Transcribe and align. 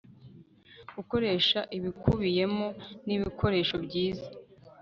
Gukoresha 0.95 1.59
ibikubiyemo 1.77 2.67
nibikoresho 3.05 3.75
byiza 3.85 4.27